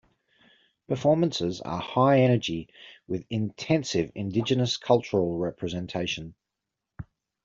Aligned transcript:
Performances 0.87 1.61
are 1.61 1.79
high-energy, 1.79 2.69
with 3.05 3.23
intensive 3.29 4.11
indigenous 4.15 4.75
cultural 4.77 5.37
representation. 5.37 6.33